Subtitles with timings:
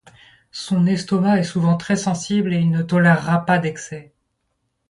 [0.49, 4.11] Son estomac est souvent très sensible et il ne tolérera pas d'excès.